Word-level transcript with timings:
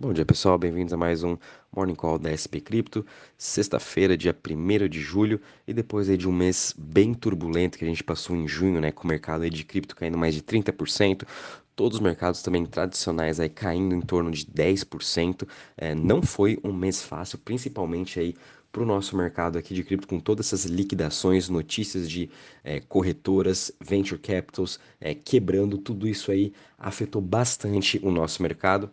Bom 0.00 0.12
dia 0.12 0.24
pessoal, 0.24 0.56
bem-vindos 0.56 0.92
a 0.92 0.96
mais 0.96 1.24
um 1.24 1.36
Morning 1.74 1.96
Call 1.96 2.20
da 2.20 2.30
SP 2.30 2.62
Cripto, 2.62 3.04
sexta-feira, 3.36 4.16
dia 4.16 4.32
1 4.32 4.88
de 4.88 5.00
julho, 5.00 5.40
e 5.66 5.74
depois 5.74 6.08
aí 6.08 6.16
de 6.16 6.28
um 6.28 6.32
mês 6.32 6.72
bem 6.78 7.12
turbulento 7.12 7.76
que 7.76 7.84
a 7.84 7.88
gente 7.88 8.04
passou 8.04 8.36
em 8.36 8.46
junho, 8.46 8.80
né, 8.80 8.92
com 8.92 9.02
o 9.02 9.08
mercado 9.08 9.42
aí 9.42 9.50
de 9.50 9.64
cripto 9.64 9.96
caindo 9.96 10.16
mais 10.16 10.36
de 10.36 10.40
30%, 10.40 11.26
todos 11.74 11.98
os 11.98 12.00
mercados 12.00 12.42
também 12.42 12.64
tradicionais 12.64 13.40
aí 13.40 13.48
caindo 13.48 13.92
em 13.92 14.00
torno 14.00 14.30
de 14.30 14.46
10%, 14.46 15.48
é, 15.76 15.96
não 15.96 16.22
foi 16.22 16.60
um 16.62 16.72
mês 16.72 17.02
fácil, 17.02 17.36
principalmente 17.38 18.20
aí 18.20 18.36
para 18.70 18.84
o 18.84 18.86
nosso 18.86 19.16
mercado 19.16 19.58
aqui 19.58 19.74
de 19.74 19.82
cripto, 19.82 20.06
com 20.06 20.20
todas 20.20 20.46
essas 20.46 20.64
liquidações, 20.64 21.48
notícias 21.48 22.08
de 22.08 22.30
é, 22.62 22.78
corretoras, 22.78 23.72
venture 23.80 24.20
capitals 24.20 24.78
é, 25.00 25.12
quebrando, 25.12 25.76
tudo 25.76 26.06
isso 26.06 26.30
aí 26.30 26.52
afetou 26.78 27.20
bastante 27.20 27.98
o 28.00 28.12
nosso 28.12 28.44
mercado. 28.44 28.92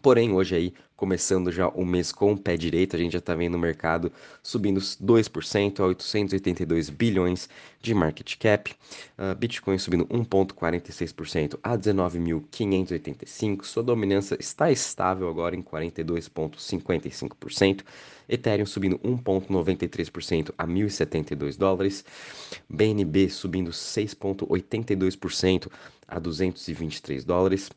Porém, 0.00 0.32
hoje 0.32 0.54
aí, 0.54 0.72
começando 0.96 1.52
já 1.52 1.68
o 1.68 1.84
mês 1.84 2.12
com 2.12 2.32
o 2.32 2.38
pé 2.38 2.56
direito, 2.56 2.96
a 2.96 2.98
gente 2.98 3.12
já 3.12 3.18
está 3.18 3.34
vendo 3.34 3.56
o 3.56 3.58
mercado 3.58 4.10
subindo 4.42 4.80
2% 4.80 5.80
a 5.80 5.84
882 5.84 6.88
bilhões 6.88 7.46
de 7.80 7.92
market 7.92 8.38
cap, 8.38 8.74
uh, 9.18 9.34
Bitcoin 9.36 9.76
subindo 9.76 10.06
1,46% 10.06 11.58
a 11.62 11.76
19.585, 11.76 13.64
sua 13.64 13.82
dominância 13.82 14.34
está 14.40 14.72
estável 14.72 15.28
agora 15.28 15.54
em 15.54 15.62
42,55%, 15.62 17.82
Ethereum 18.26 18.64
subindo 18.64 18.98
1,93% 19.00 20.54
a 20.56 20.66
1.072 20.66 21.58
dólares, 21.58 22.02
BNB 22.66 23.28
subindo 23.28 23.72
6,82% 23.72 25.70
a 26.08 26.18
223 26.18 27.24
dólares, 27.24 27.70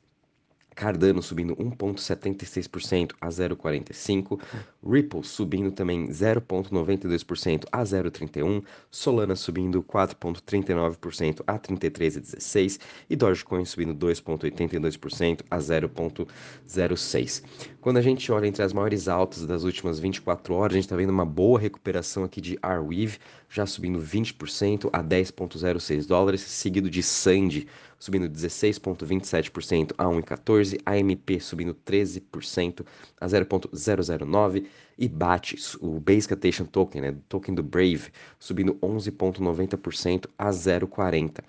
Cardano 0.76 1.22
subindo 1.22 1.56
1,76% 1.56 3.14
a 3.22 3.30
0,45%, 3.30 4.40
Ripple 4.86 5.24
subindo 5.24 5.72
também 5.72 6.10
0,92% 6.10 7.64
a 7.72 7.82
0,31%, 7.82 8.64
Solana 8.92 9.36
subindo 9.36 9.82
4,39% 9.82 11.42
a 11.48 11.58
33,16% 11.58 12.80
e 13.10 13.16
Dogecoin 13.16 13.64
subindo 13.66 13.96
2,82% 13.96 15.42
a 15.50 15.58
0,06%. 15.58 17.44
Quando 17.80 17.98
a 17.98 18.02
gente 18.02 18.32
olha 18.32 18.48
entre 18.48 18.64
as 18.64 18.74
maiores 18.74 19.08
altas 19.08 19.46
das 19.46 19.64
últimas 19.64 20.00
24 20.00 20.54
horas, 20.54 20.74
a 20.74 20.76
gente 20.76 20.86
está 20.86 20.96
vendo 20.96 21.12
uma 21.12 21.26
boa 21.26 21.60
recuperação 21.60 22.24
aqui 22.24 22.42
de 22.42 22.58
Arweave, 22.62 23.18
já 23.50 23.66
subindo 23.66 24.00
20% 24.00 24.90
a 24.92 25.04
10,06 25.04 26.06
dólares, 26.08 26.42
seguido 26.42 26.90
de 26.90 27.02
Sandy 27.02 27.68
subindo 28.00 28.30
16,27% 28.30 29.94
a 29.98 30.06
1,14, 30.06 30.80
AMP 30.86 31.40
subindo 31.42 31.74
13% 31.74 32.86
a 33.20 33.28
0,009 33.28 34.68
e 34.98 35.08
BAT, 35.08 35.56
o 35.82 36.00
Basic 36.00 36.34
Attention 36.34 36.66
Token, 36.66 37.02
né, 37.02 37.16
token 37.28 37.56
do 37.56 37.64
Brave, 37.64 38.12
subindo 38.40 38.76
11,90% 38.76 40.28
a 40.38 40.50
0,40. 40.50 41.44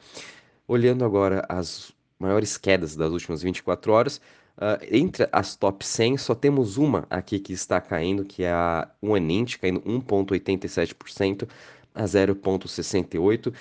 Olhando 0.66 1.04
agora 1.04 1.44
as 1.48 1.92
maiores 2.18 2.56
quedas 2.56 2.96
das 2.96 3.12
últimas 3.12 3.42
24 3.42 3.92
horas, 3.92 4.20
Uh, 4.56 4.80
entre 4.90 5.28
as 5.32 5.54
top 5.54 5.84
100, 5.84 6.16
só 6.16 6.34
temos 6.34 6.78
uma 6.78 7.06
aqui 7.10 7.38
que 7.38 7.52
está 7.52 7.78
caindo, 7.78 8.24
que 8.24 8.42
é 8.42 8.50
a 8.50 8.88
Unint, 9.02 9.58
caindo 9.58 9.82
1,87% 9.82 11.46
a 11.96 12.04
0,68%. 12.04 13.52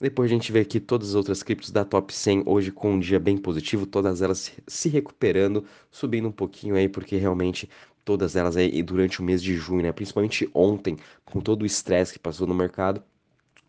Depois 0.00 0.30
a 0.30 0.34
gente 0.34 0.52
vê 0.52 0.60
aqui 0.60 0.80
todas 0.80 1.10
as 1.10 1.14
outras 1.14 1.42
criptos 1.42 1.70
da 1.70 1.84
top 1.84 2.12
100 2.12 2.42
hoje 2.46 2.70
com 2.72 2.92
um 2.94 2.98
dia 2.98 3.18
bem 3.20 3.38
positivo, 3.38 3.86
todas 3.86 4.20
elas 4.20 4.52
se 4.66 4.88
recuperando, 4.88 5.64
subindo 5.90 6.28
um 6.28 6.32
pouquinho 6.32 6.74
aí, 6.74 6.88
porque 6.88 7.16
realmente 7.16 7.70
todas 8.04 8.36
elas 8.36 8.56
aí 8.56 8.82
durante 8.82 9.20
o 9.20 9.24
mês 9.24 9.42
de 9.42 9.56
junho, 9.56 9.82
né? 9.82 9.92
Principalmente 9.92 10.50
ontem, 10.52 10.96
com 11.24 11.40
todo 11.40 11.62
o 11.62 11.66
estresse 11.66 12.12
que 12.12 12.18
passou 12.18 12.46
no 12.46 12.54
mercado, 12.54 13.02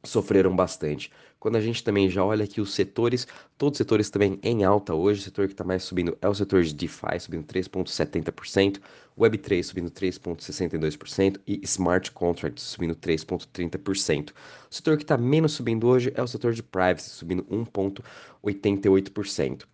sofreram 0.09 0.55
bastante. 0.55 1.11
Quando 1.39 1.57
a 1.57 1.61
gente 1.61 1.83
também 1.83 2.09
já 2.09 2.25
olha 2.25 2.45
aqui 2.45 2.59
os 2.59 2.73
setores, 2.73 3.27
todos 3.57 3.75
os 3.75 3.77
setores 3.77 4.09
também 4.09 4.39
em 4.41 4.63
alta 4.63 4.95
hoje, 4.95 5.21
o 5.21 5.23
setor 5.23 5.45
que 5.47 5.53
está 5.53 5.63
mais 5.63 5.83
subindo 5.83 6.17
é 6.21 6.27
o 6.27 6.33
setor 6.33 6.63
de 6.63 6.73
DeFi, 6.73 7.19
subindo 7.19 7.45
3,70%, 7.45 8.79
Web3 9.17 9.63
subindo 9.63 9.89
3,62% 9.91 11.39
e 11.45 11.59
Smart 11.63 12.11
Contracts 12.11 12.63
subindo 12.63 12.95
3,30%. 12.95 14.31
O 14.31 14.73
setor 14.73 14.97
que 14.97 15.03
está 15.03 15.17
menos 15.17 15.51
subindo 15.53 15.87
hoje 15.87 16.11
é 16.15 16.23
o 16.23 16.27
setor 16.27 16.53
de 16.53 16.63
Privacy, 16.63 17.11
subindo 17.11 17.43
1,88%. 17.43 19.65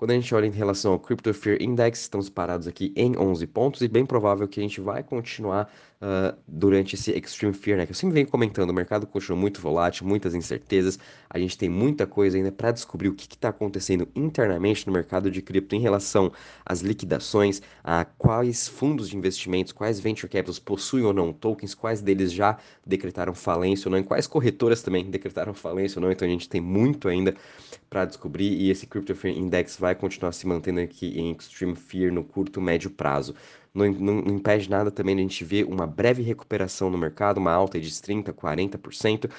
Quando 0.00 0.12
a 0.12 0.14
gente 0.14 0.34
olha 0.34 0.46
em 0.46 0.50
relação 0.50 0.92
ao 0.92 0.98
Crypto 0.98 1.34
Fear 1.34 1.58
Index, 1.60 2.00
estamos 2.00 2.30
parados 2.30 2.66
aqui 2.66 2.90
em 2.96 3.18
11 3.18 3.46
pontos 3.48 3.82
e 3.82 3.86
bem 3.86 4.06
provável 4.06 4.48
que 4.48 4.58
a 4.58 4.62
gente 4.62 4.80
vai 4.80 5.02
continuar 5.02 5.70
uh, 6.00 6.34
durante 6.48 6.94
esse 6.94 7.10
Extreme 7.12 7.52
Fear, 7.52 7.76
né? 7.76 7.84
Que 7.84 7.92
eu 7.92 7.94
sempre 7.94 8.14
venho 8.14 8.26
comentando, 8.26 8.70
o 8.70 8.72
mercado 8.72 9.06
continua 9.06 9.38
muito 9.38 9.60
volátil, 9.60 10.06
muitas 10.06 10.34
incertezas, 10.34 10.98
a 11.28 11.38
gente 11.38 11.58
tem 11.58 11.68
muita 11.68 12.06
coisa 12.06 12.38
ainda 12.38 12.50
para 12.50 12.72
descobrir 12.72 13.10
o 13.10 13.14
que 13.14 13.26
está 13.26 13.50
acontecendo 13.50 14.08
internamente 14.14 14.86
no 14.86 14.92
mercado 14.94 15.30
de 15.30 15.42
cripto 15.42 15.74
em 15.74 15.80
relação 15.80 16.32
às 16.64 16.80
liquidações, 16.80 17.60
a 17.84 18.06
quais 18.06 18.68
fundos 18.68 19.10
de 19.10 19.18
investimentos, 19.18 19.70
quais 19.70 20.00
venture 20.00 20.32
capitals 20.32 20.58
possuem 20.58 21.04
ou 21.04 21.12
não 21.12 21.30
tokens, 21.30 21.74
quais 21.74 22.00
deles 22.00 22.32
já 22.32 22.56
decretaram 22.86 23.34
falência 23.34 23.86
ou 23.86 23.92
não, 23.92 23.98
e 23.98 24.02
quais 24.02 24.26
corretoras 24.26 24.82
também 24.82 25.10
decretaram 25.10 25.52
falência 25.52 25.98
ou 25.98 26.02
não, 26.02 26.10
então 26.10 26.26
a 26.26 26.30
gente 26.30 26.48
tem 26.48 26.60
muito 26.60 27.06
ainda 27.06 27.34
para 27.90 28.04
descobrir 28.04 28.52
e 28.52 28.70
esse 28.70 28.86
Crypto 28.86 29.14
Fear 29.14 29.36
Index 29.36 29.76
vai 29.76 29.89
continuar 29.94 30.32
se 30.32 30.46
mantendo 30.46 30.80
aqui 30.80 31.18
em 31.18 31.32
Extreme 31.32 31.76
Fear 31.76 32.12
no 32.12 32.24
curto 32.24 32.60
médio 32.60 32.90
prazo. 32.90 33.34
Não, 33.72 33.90
não, 33.92 34.14
não, 34.22 34.34
impede 34.34 34.68
nada 34.68 34.90
também 34.90 35.14
de 35.14 35.20
a 35.20 35.24
gente 35.24 35.44
ver 35.44 35.64
uma 35.64 35.86
breve 35.86 36.22
recuperação 36.22 36.90
no 36.90 36.98
mercado, 36.98 37.38
uma 37.38 37.52
alta 37.52 37.78
de 37.80 37.88
30%, 37.88 38.32
40%. 38.32 39.30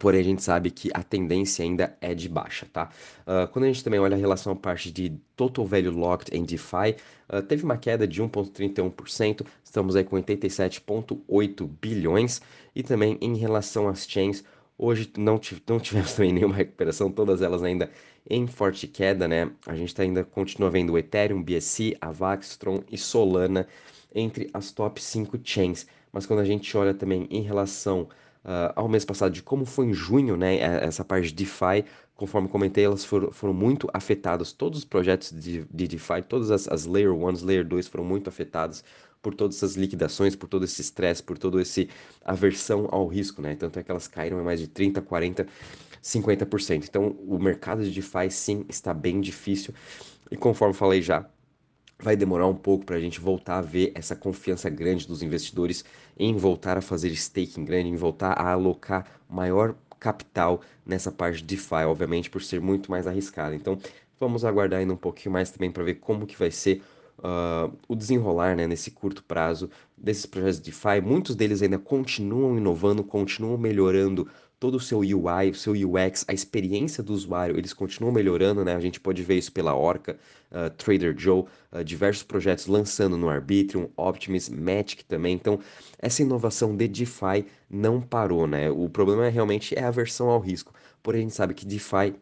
Porém, 0.00 0.20
a 0.20 0.24
gente 0.24 0.42
sabe 0.42 0.70
que 0.70 0.90
a 0.94 1.02
tendência 1.02 1.62
ainda 1.62 1.96
é 2.00 2.14
de 2.14 2.28
baixa, 2.28 2.66
tá? 2.72 2.88
Uh, 3.26 3.46
quando 3.52 3.66
a 3.66 3.68
gente 3.68 3.84
também 3.84 4.00
olha 4.00 4.16
a 4.16 4.18
relação 4.18 4.52
à 4.52 4.56
parte 4.56 4.90
de 4.90 5.10
Total 5.36 5.66
Value 5.66 5.90
Locked 5.90 6.34
em 6.34 6.44
DeFi, 6.44 6.96
uh, 7.28 7.42
teve 7.42 7.62
uma 7.62 7.76
queda 7.76 8.06
de 8.08 8.22
1,31%, 8.22 9.46
estamos 9.62 9.94
aí 9.94 10.02
com 10.02 10.16
87,8 10.16 11.68
bilhões. 11.80 12.40
E 12.74 12.82
também 12.82 13.18
em 13.20 13.36
relação 13.36 13.86
às 13.86 14.08
chains, 14.08 14.42
Hoje 14.84 15.08
não, 15.16 15.40
não 15.68 15.78
tivemos 15.78 16.12
também 16.14 16.32
nenhuma 16.32 16.56
recuperação, 16.56 17.08
todas 17.08 17.40
elas 17.40 17.62
ainda 17.62 17.88
em 18.28 18.48
forte 18.48 18.88
queda, 18.88 19.28
né? 19.28 19.48
A 19.64 19.76
gente 19.76 19.94
tá 19.94 20.02
ainda 20.02 20.24
continua 20.24 20.70
vendo 20.70 20.92
o 20.92 20.98
Ethereum, 20.98 21.40
BSC, 21.40 21.96
Avax, 22.00 22.56
Tron 22.56 22.82
e 22.90 22.98
Solana 22.98 23.68
entre 24.12 24.50
as 24.52 24.72
top 24.72 25.00
5 25.00 25.38
chains. 25.44 25.86
Mas 26.10 26.26
quando 26.26 26.40
a 26.40 26.44
gente 26.44 26.76
olha 26.76 26.92
também 26.92 27.28
em 27.30 27.42
relação 27.42 28.08
uh, 28.44 28.72
ao 28.74 28.88
mês 28.88 29.04
passado, 29.04 29.32
de 29.32 29.42
como 29.42 29.64
foi 29.64 29.86
em 29.86 29.94
junho, 29.94 30.36
né? 30.36 30.56
Essa 30.56 31.04
parte 31.04 31.28
de 31.28 31.34
DeFi, 31.34 31.84
conforme 32.14 32.48
comentei, 32.48 32.84
elas 32.84 33.04
foram, 33.04 33.30
foram 33.32 33.54
muito 33.54 33.88
afetadas. 33.92 34.52
Todos 34.52 34.80
os 34.80 34.84
projetos 34.84 35.30
de, 35.32 35.64
de 35.70 35.88
DeFi, 35.88 36.22
todas 36.28 36.50
as, 36.50 36.68
as 36.68 36.86
Layer 36.86 37.12
1, 37.12 37.44
Layer 37.44 37.66
2 37.66 37.88
foram 37.88 38.04
muito 38.04 38.28
afetadas 38.28 38.84
por 39.20 39.34
todas 39.34 39.56
essas 39.56 39.76
liquidações, 39.76 40.34
por 40.34 40.48
todo 40.48 40.64
esse 40.64 40.80
estresse, 40.80 41.22
por 41.22 41.38
toda 41.38 41.62
essa 41.62 41.86
aversão 42.24 42.88
ao 42.90 43.06
risco, 43.06 43.40
né? 43.40 43.54
Tanto 43.54 43.78
é 43.78 43.82
que 43.82 43.90
elas 43.90 44.08
caíram 44.08 44.40
em 44.40 44.44
mais 44.44 44.58
de 44.58 44.66
30, 44.66 45.00
40, 45.00 45.46
50%. 46.02 46.84
Então, 46.88 47.16
o 47.26 47.38
mercado 47.38 47.84
de 47.84 47.90
DeFi 47.92 48.30
sim 48.30 48.64
está 48.68 48.92
bem 48.92 49.20
difícil 49.20 49.72
e 50.30 50.36
conforme 50.36 50.74
falei 50.74 51.00
já, 51.00 51.26
vai 52.02 52.16
demorar 52.16 52.46
um 52.48 52.54
pouco 52.54 52.84
para 52.84 52.96
a 52.96 53.00
gente 53.00 53.20
voltar 53.20 53.58
a 53.58 53.62
ver 53.62 53.92
essa 53.94 54.16
confiança 54.16 54.68
grande 54.68 55.06
dos 55.06 55.22
investidores 55.22 55.84
em 56.18 56.36
voltar 56.36 56.76
a 56.76 56.82
fazer 56.82 57.08
staking 57.10 57.64
grande, 57.64 57.88
em 57.88 57.96
voltar 57.96 58.32
a 58.32 58.50
alocar 58.52 59.06
maior 59.30 59.74
capital 60.00 60.60
nessa 60.84 61.12
parte 61.12 61.38
de 61.38 61.44
DeFi, 61.44 61.84
obviamente 61.86 62.28
por 62.28 62.42
ser 62.42 62.60
muito 62.60 62.90
mais 62.90 63.06
arriscada. 63.06 63.54
Então, 63.54 63.78
vamos 64.18 64.44
aguardar 64.44 64.80
ainda 64.80 64.92
um 64.92 64.96
pouquinho 64.96 65.32
mais 65.32 65.50
também 65.50 65.70
para 65.70 65.84
ver 65.84 65.94
como 65.94 66.26
que 66.26 66.36
vai 66.36 66.50
ser 66.50 66.82
uh, 67.18 67.72
o 67.86 67.94
desenrolar 67.94 68.56
né, 68.56 68.66
nesse 68.66 68.90
curto 68.90 69.22
prazo 69.22 69.70
desses 69.96 70.26
projetos 70.26 70.60
de 70.60 70.70
DeFi. 70.70 71.00
Muitos 71.00 71.36
deles 71.36 71.62
ainda 71.62 71.78
continuam 71.78 72.58
inovando, 72.58 73.04
continuam 73.04 73.56
melhorando 73.56 74.28
todo 74.62 74.76
o 74.76 74.80
seu 74.80 75.00
UI, 75.00 75.50
o 75.50 75.54
seu 75.56 75.72
UX, 75.72 76.24
a 76.28 76.32
experiência 76.32 77.02
do 77.02 77.12
usuário, 77.12 77.58
eles 77.58 77.72
continuam 77.72 78.14
melhorando, 78.14 78.64
né? 78.64 78.76
A 78.76 78.78
gente 78.78 79.00
pode 79.00 79.20
ver 79.20 79.36
isso 79.36 79.50
pela 79.50 79.74
Orca, 79.74 80.16
uh, 80.52 80.70
Trader 80.70 81.12
Joe, 81.18 81.46
uh, 81.72 81.82
diversos 81.82 82.22
projetos 82.22 82.68
lançando 82.68 83.16
no 83.16 83.28
Arbitrum, 83.28 83.88
Optimus, 83.96 84.48
Matic 84.48 85.02
também. 85.02 85.34
Então, 85.34 85.58
essa 85.98 86.22
inovação 86.22 86.76
de 86.76 86.86
DeFi 86.86 87.44
não 87.68 88.00
parou, 88.00 88.46
né? 88.46 88.70
O 88.70 88.88
problema 88.88 89.26
é, 89.26 89.30
realmente 89.30 89.76
é 89.76 89.82
a 89.82 89.88
aversão 89.88 90.28
ao 90.30 90.38
risco. 90.38 90.72
Porém, 91.02 91.22
a 91.22 91.24
gente 91.24 91.34
sabe 91.34 91.54
que 91.54 91.66
DeFi 91.66 92.14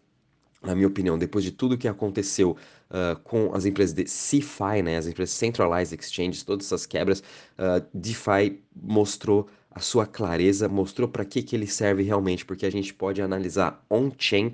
na 0.62 0.74
minha 0.74 0.88
opinião, 0.88 1.18
depois 1.18 1.42
de 1.42 1.50
tudo 1.50 1.76
que 1.76 1.88
aconteceu 1.88 2.56
uh, 2.90 3.18
com 3.24 3.54
as 3.54 3.64
empresas 3.64 3.94
de 3.94 4.06
CeFi, 4.06 4.82
né, 4.82 4.98
as 4.98 5.06
empresas 5.06 5.34
Centralized 5.34 5.98
Exchanges, 5.98 6.42
todas 6.42 6.66
essas 6.66 6.84
quebras, 6.84 7.20
uh, 7.58 7.86
DeFi 7.94 8.60
mostrou 8.76 9.48
a 9.70 9.80
sua 9.80 10.06
clareza, 10.06 10.68
mostrou 10.68 11.08
para 11.08 11.24
que, 11.24 11.42
que 11.42 11.54
ele 11.54 11.66
serve 11.66 12.02
realmente, 12.02 12.44
porque 12.44 12.66
a 12.66 12.70
gente 12.70 12.92
pode 12.92 13.22
analisar 13.22 13.84
on-chain 13.88 14.52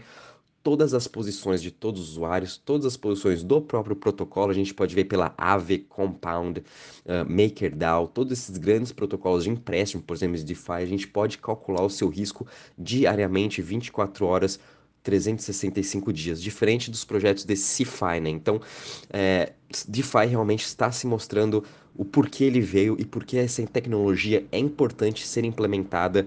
todas 0.66 0.92
as 0.94 1.06
posições 1.06 1.62
de 1.62 1.70
todos 1.70 2.00
os 2.00 2.08
usuários, 2.10 2.56
todas 2.56 2.86
as 2.86 2.96
posições 2.96 3.44
do 3.44 3.60
próprio 3.60 3.94
protocolo. 3.94 4.50
A 4.50 4.54
gente 4.54 4.74
pode 4.74 4.96
ver 4.96 5.04
pela 5.04 5.32
Aave, 5.38 5.78
Compound, 5.78 6.58
uh, 6.58 7.30
MakerDAO, 7.30 8.08
todos 8.08 8.32
esses 8.32 8.58
grandes 8.58 8.90
protocolos 8.90 9.44
de 9.44 9.50
empréstimo, 9.50 10.02
por 10.02 10.16
exemplo, 10.16 10.36
de 10.36 10.42
DeFi. 10.42 10.72
A 10.72 10.86
gente 10.86 11.06
pode 11.06 11.38
calcular 11.38 11.82
o 11.82 11.88
seu 11.88 12.08
risco 12.08 12.44
diariamente, 12.76 13.62
24 13.62 14.26
horas 14.26 14.58
365 15.06 16.12
dias, 16.12 16.42
diferente 16.42 16.90
dos 16.90 17.04
projetos 17.04 17.44
de 17.44 17.54
CeFi, 17.56 18.18
né? 18.20 18.28
Então, 18.28 18.60
é, 19.08 19.52
DeFi 19.86 20.26
realmente 20.28 20.64
está 20.64 20.90
se 20.90 21.06
mostrando 21.06 21.62
o 21.94 22.04
porquê 22.04 22.42
ele 22.42 22.60
veio 22.60 22.96
e 22.98 23.04
por 23.04 23.24
que 23.24 23.38
essa 23.38 23.64
tecnologia 23.68 24.44
é 24.50 24.58
importante 24.58 25.24
ser 25.24 25.44
implementada 25.44 26.26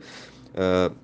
uh, 0.56 0.96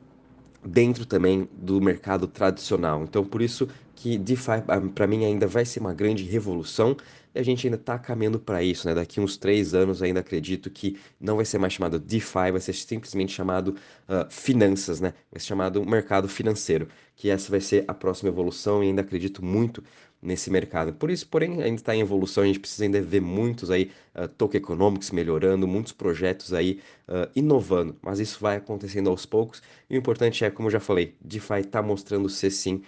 dentro 0.66 1.06
também 1.06 1.50
do 1.52 1.82
mercado 1.82 2.28
tradicional. 2.28 3.04
Então, 3.04 3.26
por 3.26 3.42
isso 3.42 3.68
que 3.94 4.18
DeFi, 4.18 4.64
ah, 4.70 4.82
para 4.94 5.06
mim, 5.06 5.26
ainda 5.26 5.46
vai 5.46 5.66
ser 5.66 5.82
uma 5.82 5.94
grande 5.94 6.24
revolução 6.24 6.96
e 7.36 7.40
a 7.40 7.44
gente 7.44 7.68
ainda 7.68 7.78
está 7.78 8.00
caminhando 8.00 8.40
para 8.40 8.64
isso, 8.64 8.88
né? 8.88 8.96
Daqui 8.96 9.20
uns 9.20 9.36
três 9.36 9.74
anos 9.74 10.02
ainda 10.02 10.22
acredito 10.22 10.70
que 10.70 10.98
não 11.20 11.36
vai 11.36 11.46
ser 11.46 11.58
mais 11.58 11.74
chamado 11.74 12.00
DeFi, 12.00 12.52
vai 12.52 12.62
ser 12.62 12.74
simplesmente 12.74 13.34
chamado 13.34 13.76
uh, 14.08 14.32
finanças, 14.32 15.02
né? 15.02 15.14
Vai 15.32 15.40
ser 15.40 15.48
chamado 15.48 15.86
mercado 15.86 16.30
financeiro, 16.30 16.88
que 17.16 17.30
essa 17.30 17.52
vai 17.52 17.60
ser 17.60 17.84
a 17.88 17.94
próxima 17.94 18.30
evolução 18.30 18.82
e 18.84 18.88
ainda 18.88 19.02
acredito 19.02 19.44
muito 19.44 19.84
nesse 20.22 20.50
mercado. 20.50 20.94
Por 20.94 21.12
isso, 21.12 21.28
porém, 21.28 21.62
ainda 21.62 21.76
está 21.76 21.96
em 21.96 22.00
evolução, 22.00 22.44
a 22.44 22.48
gente 22.48 22.60
precisa 22.60 22.86
ainda 22.86 23.02
ver 23.02 23.22
muitos 23.22 23.70
aí 23.70 23.92
uh, 24.16 24.28
token 24.28 24.58
economics 24.60 25.12
melhorando, 25.12 25.68
muitos 25.68 25.92
projetos 25.92 26.54
aí 26.54 26.80
uh, 27.08 27.30
inovando, 27.36 27.96
mas 28.02 28.20
isso 28.20 28.40
vai 28.40 28.56
acontecendo 28.58 29.10
aos 29.10 29.26
poucos. 29.26 29.62
E 29.90 29.96
o 29.96 29.98
importante 29.98 30.44
é, 30.46 30.50
como 30.50 30.68
eu 30.68 30.72
já 30.72 30.80
falei, 30.80 31.16
DeFi 31.22 31.60
está 31.60 31.82
mostrando 31.82 32.30
ser 32.30 32.50
sim 32.50 32.82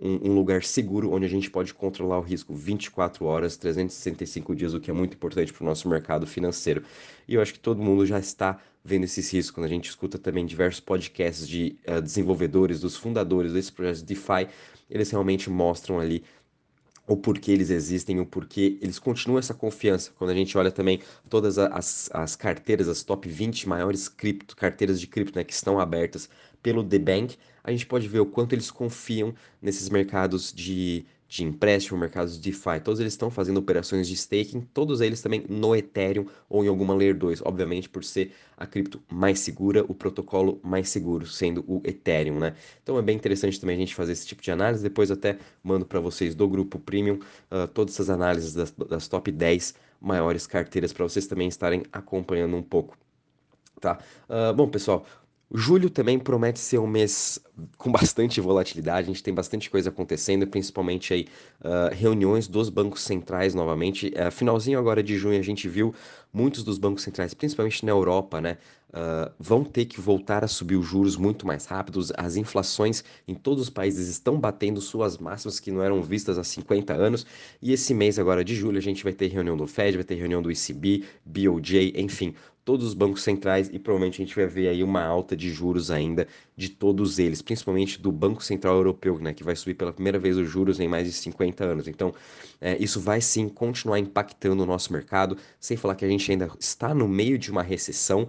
um, 0.00 0.30
um, 0.30 0.34
lugar 0.34 0.62
seguro 0.64 1.12
onde 1.12 1.26
a 1.26 1.28
gente 1.28 1.50
pode 1.50 1.74
controlar 1.74 2.18
o 2.18 2.22
risco 2.22 2.54
24 2.54 3.24
horas, 3.24 3.56
365 3.56 4.54
dias, 4.54 4.74
o 4.74 4.80
que 4.80 4.90
é 4.90 4.94
muito 4.94 5.14
importante 5.14 5.52
para 5.52 5.62
o 5.62 5.66
nosso 5.66 5.88
mercado 5.88 6.26
financeiro. 6.26 6.82
E 7.28 7.34
eu 7.34 7.42
acho 7.42 7.52
que 7.52 7.60
todo 7.60 7.82
mundo 7.82 8.06
já 8.06 8.18
está 8.18 8.58
vendo 8.84 9.04
esses 9.04 9.30
riscos. 9.30 9.50
Quando 9.50 9.66
a 9.66 9.68
gente 9.68 9.88
escuta 9.88 10.18
também 10.18 10.46
diversos 10.46 10.80
podcasts 10.80 11.46
de 11.46 11.76
uh, 11.86 12.00
desenvolvedores, 12.00 12.80
dos 12.80 12.96
fundadores 12.96 13.52
desses 13.52 13.70
projetos 13.70 14.02
DeFi, 14.02 14.48
eles 14.88 15.10
realmente 15.10 15.50
mostram 15.50 16.00
ali 16.00 16.24
o 17.06 17.16
porquê 17.16 17.50
eles 17.50 17.70
existem, 17.70 18.20
o 18.20 18.26
porquê 18.26 18.78
eles 18.80 18.98
continuam 18.98 19.38
essa 19.38 19.52
confiança. 19.52 20.12
Quando 20.16 20.30
a 20.30 20.34
gente 20.34 20.56
olha 20.56 20.70
também 20.70 21.00
todas 21.28 21.58
as, 21.58 22.08
as 22.12 22.36
carteiras, 22.36 22.88
as 22.88 23.02
top 23.02 23.28
20 23.28 23.68
maiores 23.68 24.08
cripto, 24.08 24.54
carteiras 24.54 25.00
de 25.00 25.08
cripto 25.08 25.36
né, 25.36 25.44
que 25.44 25.52
estão 25.52 25.80
abertas 25.80 26.30
pelo 26.62 26.84
The 26.84 26.98
Bank, 27.00 27.36
a 27.70 27.72
gente 27.72 27.86
pode 27.86 28.08
ver 28.08 28.20
o 28.20 28.26
quanto 28.26 28.52
eles 28.52 28.70
confiam 28.70 29.34
nesses 29.62 29.88
mercados 29.88 30.52
de, 30.52 31.04
de 31.28 31.44
empréstimo, 31.44 31.98
mercados 31.98 32.34
de 32.34 32.50
DeFi. 32.50 32.80
Todos 32.82 32.98
eles 32.98 33.12
estão 33.12 33.30
fazendo 33.30 33.58
operações 33.58 34.08
de 34.08 34.14
staking, 34.14 34.62
todos 34.74 35.00
eles 35.00 35.22
também 35.22 35.44
no 35.48 35.74
Ethereum 35.74 36.26
ou 36.48 36.64
em 36.64 36.68
alguma 36.68 36.94
Layer 36.94 37.16
2, 37.16 37.42
obviamente 37.44 37.88
por 37.88 38.02
ser 38.02 38.32
a 38.56 38.66
cripto 38.66 39.00
mais 39.08 39.38
segura, 39.38 39.84
o 39.86 39.94
protocolo 39.94 40.60
mais 40.62 40.88
seguro, 40.88 41.26
sendo 41.26 41.64
o 41.66 41.80
Ethereum, 41.84 42.38
né? 42.40 42.54
Então 42.82 42.98
é 42.98 43.02
bem 43.02 43.16
interessante 43.16 43.60
também 43.60 43.76
a 43.76 43.78
gente 43.78 43.94
fazer 43.94 44.12
esse 44.12 44.26
tipo 44.26 44.42
de 44.42 44.50
análise. 44.50 44.82
Depois 44.82 45.10
até 45.10 45.38
mando 45.62 45.86
para 45.86 46.00
vocês 46.00 46.34
do 46.34 46.48
grupo 46.48 46.78
Premium 46.78 47.20
uh, 47.50 47.68
todas 47.68 47.94
essas 47.94 48.10
análises 48.10 48.52
das, 48.52 48.72
das 48.72 49.06
top 49.06 49.30
10 49.30 49.74
maiores 50.00 50.46
carteiras 50.46 50.92
para 50.92 51.04
vocês 51.04 51.26
também 51.26 51.46
estarem 51.46 51.84
acompanhando 51.92 52.56
um 52.56 52.62
pouco. 52.62 52.98
Tá? 53.80 53.98
Uh, 54.28 54.52
bom, 54.52 54.68
pessoal, 54.68 55.06
Julho 55.52 55.90
também 55.90 56.16
promete 56.16 56.60
ser 56.60 56.78
um 56.78 56.86
mês 56.86 57.40
com 57.76 57.90
bastante 57.90 58.40
volatilidade, 58.40 59.06
a 59.06 59.12
gente 59.12 59.22
tem 59.22 59.34
bastante 59.34 59.68
coisa 59.68 59.88
acontecendo, 59.88 60.46
principalmente 60.46 61.12
aí 61.12 61.26
uh, 61.60 61.92
reuniões 61.92 62.46
dos 62.46 62.68
bancos 62.68 63.02
centrais 63.02 63.52
novamente. 63.52 64.08
Uh, 64.08 64.30
finalzinho 64.30 64.78
agora 64.78 65.02
de 65.02 65.18
junho 65.18 65.38
a 65.38 65.42
gente 65.42 65.68
viu 65.68 65.92
muitos 66.32 66.62
dos 66.62 66.78
bancos 66.78 67.02
centrais, 67.02 67.34
principalmente 67.34 67.84
na 67.84 67.90
Europa, 67.90 68.40
né, 68.40 68.58
uh, 68.90 69.32
vão 69.40 69.64
ter 69.64 69.86
que 69.86 70.00
voltar 70.00 70.44
a 70.44 70.48
subir 70.48 70.76
os 70.76 70.86
juros 70.86 71.16
muito 71.16 71.44
mais 71.44 71.66
rápidos. 71.66 72.12
As 72.16 72.36
inflações 72.36 73.02
em 73.26 73.34
todos 73.34 73.64
os 73.64 73.70
países 73.70 74.08
estão 74.08 74.38
batendo 74.38 74.80
suas 74.80 75.18
máximas 75.18 75.58
que 75.58 75.72
não 75.72 75.82
eram 75.82 76.00
vistas 76.00 76.38
há 76.38 76.44
50 76.44 76.94
anos. 76.94 77.26
E 77.60 77.72
esse 77.72 77.92
mês 77.92 78.20
agora 78.20 78.44
de 78.44 78.54
julho 78.54 78.78
a 78.78 78.82
gente 78.82 79.02
vai 79.02 79.12
ter 79.12 79.26
reunião 79.26 79.56
do 79.56 79.66
Fed, 79.66 79.96
vai 79.96 80.04
ter 80.04 80.14
reunião 80.14 80.40
do 80.40 80.50
ECB, 80.50 81.04
BOJ, 81.24 81.92
enfim, 81.96 82.34
todos 82.70 82.86
os 82.86 82.94
bancos 82.94 83.24
centrais 83.24 83.68
e 83.72 83.80
provavelmente 83.80 84.22
a 84.22 84.24
gente 84.24 84.36
vai 84.36 84.46
ver 84.46 84.68
aí 84.68 84.84
uma 84.84 85.02
alta 85.02 85.36
de 85.36 85.50
juros 85.50 85.90
ainda 85.90 86.28
de 86.56 86.68
todos 86.68 87.18
eles, 87.18 87.42
principalmente 87.42 88.00
do 88.00 88.12
Banco 88.12 88.44
Central 88.44 88.76
Europeu, 88.76 89.18
né, 89.18 89.34
que 89.34 89.42
vai 89.42 89.56
subir 89.56 89.74
pela 89.74 89.92
primeira 89.92 90.20
vez 90.20 90.36
os 90.36 90.48
juros 90.48 90.78
em 90.78 90.86
mais 90.86 91.04
de 91.04 91.12
50 91.12 91.64
anos. 91.64 91.88
Então, 91.88 92.14
é, 92.60 92.76
isso 92.78 93.00
vai 93.00 93.20
sim 93.20 93.48
continuar 93.48 93.98
impactando 93.98 94.62
o 94.62 94.66
nosso 94.66 94.92
mercado, 94.92 95.36
sem 95.58 95.76
falar 95.76 95.96
que 95.96 96.04
a 96.04 96.08
gente 96.08 96.30
ainda 96.30 96.48
está 96.60 96.94
no 96.94 97.08
meio 97.08 97.36
de 97.36 97.50
uma 97.50 97.64
recessão. 97.64 98.28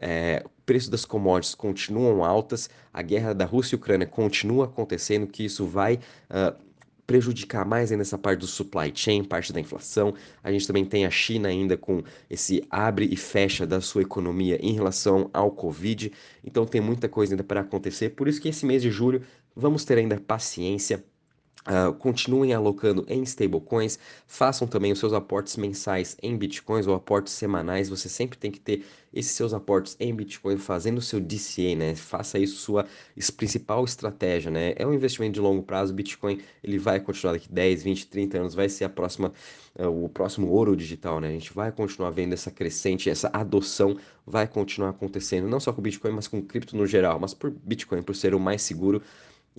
É, 0.00 0.44
o 0.46 0.50
preço 0.64 0.88
das 0.88 1.04
commodities 1.04 1.56
continuam 1.56 2.24
altas, 2.24 2.70
a 2.94 3.02
guerra 3.02 3.34
da 3.34 3.44
Rússia 3.44 3.74
e 3.74 3.76
Ucrânia 3.76 4.06
continua 4.06 4.66
acontecendo, 4.66 5.26
que 5.26 5.44
isso 5.44 5.66
vai 5.66 5.96
uh, 6.30 6.56
prejudicar 7.10 7.66
mais 7.66 7.90
ainda 7.90 8.02
essa 8.02 8.16
parte 8.16 8.38
do 8.38 8.46
supply 8.46 8.92
chain, 8.94 9.24
parte 9.24 9.52
da 9.52 9.58
inflação. 9.58 10.14
A 10.44 10.52
gente 10.52 10.64
também 10.64 10.84
tem 10.84 11.04
a 11.04 11.10
China 11.10 11.48
ainda 11.48 11.76
com 11.76 12.04
esse 12.30 12.64
abre 12.70 13.08
e 13.10 13.16
fecha 13.16 13.66
da 13.66 13.80
sua 13.80 14.02
economia 14.02 14.56
em 14.62 14.72
relação 14.74 15.28
ao 15.34 15.50
Covid. 15.50 16.12
Então 16.44 16.64
tem 16.64 16.80
muita 16.80 17.08
coisa 17.08 17.32
ainda 17.32 17.42
para 17.42 17.62
acontecer. 17.62 18.10
Por 18.10 18.28
isso 18.28 18.40
que 18.40 18.48
esse 18.48 18.64
mês 18.64 18.80
de 18.80 18.92
julho 18.92 19.22
vamos 19.56 19.84
ter 19.84 19.98
ainda 19.98 20.20
paciência 20.20 21.04
Uh, 21.68 21.92
continuem 21.92 22.54
alocando 22.54 23.04
em 23.06 23.22
stablecoins, 23.22 23.98
façam 24.26 24.66
também 24.66 24.92
os 24.92 24.98
seus 24.98 25.12
aportes 25.12 25.58
mensais 25.58 26.16
em 26.22 26.34
bitcoins 26.34 26.86
ou 26.86 26.94
aportes 26.94 27.34
semanais. 27.34 27.90
Você 27.90 28.08
sempre 28.08 28.38
tem 28.38 28.50
que 28.50 28.58
ter 28.58 28.82
esses 29.12 29.32
seus 29.32 29.52
aportes 29.52 29.94
em 30.00 30.14
bitcoin 30.14 30.56
fazendo 30.56 30.98
o 30.98 31.02
seu 31.02 31.20
DCA, 31.20 31.76
né? 31.76 31.94
Faça 31.94 32.38
isso 32.38 32.56
sua 32.56 32.86
principal 33.36 33.84
estratégia, 33.84 34.50
né? 34.50 34.72
É 34.76 34.86
um 34.86 34.94
investimento 34.94 35.34
de 35.34 35.40
longo 35.40 35.62
prazo. 35.62 35.92
Bitcoin 35.92 36.40
ele 36.64 36.78
vai 36.78 36.98
continuar 36.98 37.34
daqui 37.34 37.52
10, 37.52 37.82
20, 37.82 38.06
30 38.06 38.38
anos, 38.38 38.54
vai 38.54 38.68
ser 38.70 38.84
a 38.84 38.88
próxima, 38.88 39.30
uh, 39.78 40.04
o 40.04 40.08
próximo 40.08 40.48
ouro 40.48 40.74
digital, 40.74 41.20
né? 41.20 41.28
A 41.28 41.32
gente 41.32 41.52
vai 41.52 41.70
continuar 41.70 42.10
vendo 42.10 42.32
essa 42.32 42.50
crescente, 42.50 43.10
essa 43.10 43.28
adoção 43.34 43.98
vai 44.26 44.48
continuar 44.48 44.90
acontecendo, 44.90 45.46
não 45.46 45.60
só 45.60 45.72
com 45.74 45.82
Bitcoin, 45.82 46.12
mas 46.12 46.26
com 46.26 46.40
cripto 46.40 46.74
no 46.74 46.86
geral, 46.86 47.18
mas 47.18 47.34
por 47.34 47.50
Bitcoin, 47.50 48.02
por 48.02 48.16
ser 48.16 48.34
o 48.34 48.40
mais 48.40 48.62
seguro 48.62 49.02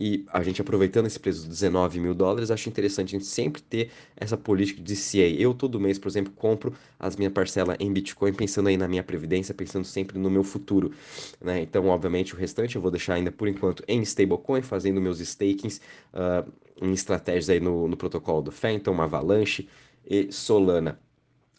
e 0.03 0.25
a 0.33 0.41
gente 0.41 0.59
aproveitando 0.59 1.05
esse 1.05 1.19
preço 1.19 1.43
de 1.43 1.49
19 1.49 1.99
mil 1.99 2.15
dólares, 2.15 2.49
acho 2.49 2.67
interessante 2.67 3.15
a 3.15 3.19
gente 3.19 3.25
sempre 3.27 3.61
ter 3.61 3.91
essa 4.17 4.35
política 4.35 4.81
de 4.81 4.95
CA. 4.95 5.29
Eu 5.39 5.53
todo 5.53 5.79
mês, 5.79 5.99
por 5.99 6.07
exemplo, 6.07 6.33
compro 6.35 6.73
as 6.99 7.15
minha 7.15 7.29
parcela 7.29 7.77
em 7.79 7.93
Bitcoin, 7.93 8.33
pensando 8.33 8.67
aí 8.69 8.77
na 8.77 8.87
minha 8.87 9.03
previdência, 9.03 9.53
pensando 9.53 9.85
sempre 9.85 10.17
no 10.17 10.27
meu 10.27 10.43
futuro. 10.43 10.91
Né? 11.39 11.61
Então, 11.61 11.85
obviamente, 11.85 12.33
o 12.33 12.37
restante 12.37 12.77
eu 12.77 12.81
vou 12.81 12.89
deixar 12.89 13.13
ainda 13.13 13.31
por 13.31 13.47
enquanto 13.47 13.83
em 13.87 14.01
stablecoin, 14.01 14.63
fazendo 14.63 14.99
meus 14.99 15.19
stakings 15.19 15.79
uh, 16.15 16.51
em 16.81 16.91
estratégias 16.93 17.51
aí 17.51 17.59
no, 17.59 17.87
no 17.87 17.95
protocolo 17.95 18.41
do 18.41 18.51
Phantom, 18.51 18.99
Avalanche 18.99 19.69
e 20.03 20.31
Solana. 20.31 20.99